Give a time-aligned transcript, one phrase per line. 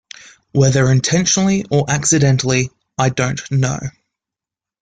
[0.51, 3.77] Whether intentionally or accidentally, I don't know.